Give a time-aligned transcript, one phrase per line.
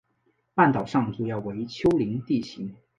[0.55, 2.73] 半岛上主要为丘陵地形。